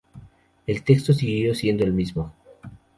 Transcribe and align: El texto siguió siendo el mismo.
El 0.65 0.81
texto 0.83 1.13
siguió 1.13 1.53
siendo 1.53 1.83
el 1.83 1.93
mismo. 1.93 2.33